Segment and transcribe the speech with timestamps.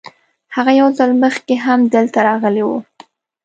[0.55, 2.69] هغه یو ځل مخکې هم دلته راغلی و.